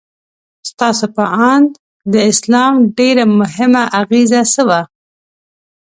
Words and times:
ستاسو 0.69 1.05
په 1.15 1.23
اند 1.51 1.69
د 2.13 2.15
اسلام 2.31 2.73
ډېره 2.97 3.23
مهمه 3.39 3.83
اغیزه 4.01 4.41
څه 4.53 4.61
وه؟ 4.67 4.81